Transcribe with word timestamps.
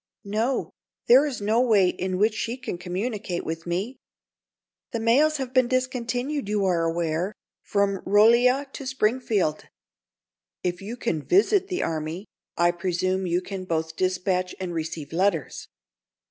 "No. 0.25 0.71
There 1.05 1.27
is 1.27 1.41
no 1.41 1.61
way 1.61 1.89
in 1.89 2.17
which 2.17 2.33
she 2.33 2.57
can 2.57 2.79
communicate 2.79 3.45
with 3.45 3.67
me. 3.67 3.97
The 4.93 4.99
mails 4.99 5.37
have 5.37 5.53
been 5.53 5.67
discontinued, 5.67 6.49
you 6.49 6.65
are 6.65 6.85
aware, 6.85 7.35
from 7.61 8.01
Rolla 8.03 8.65
to 8.73 8.85
Springfield." 8.87 9.65
"If 10.63 10.81
you 10.81 10.97
can 10.97 11.21
visit 11.21 11.67
the 11.67 11.83
army, 11.83 12.25
I 12.57 12.71
presume 12.71 13.27
you 13.27 13.41
can 13.41 13.65
both 13.65 13.95
dispatch 13.95 14.55
and 14.59 14.73
receive 14.73 15.13
letters. 15.13 15.67